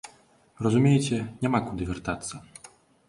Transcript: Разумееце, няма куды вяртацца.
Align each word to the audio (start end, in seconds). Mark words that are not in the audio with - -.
Разумееце, 0.67 1.17
няма 1.43 1.61
куды 1.67 1.83
вяртацца. 1.91 2.43